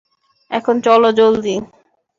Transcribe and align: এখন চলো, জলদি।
এখন 0.51 0.75
চলো, 0.81 1.09
জলদি। 1.11 1.55